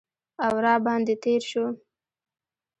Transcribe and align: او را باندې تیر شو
او 0.45 0.53
را 0.65 0.73
باندې 0.85 1.15
تیر 1.23 1.41
شو 1.49 1.65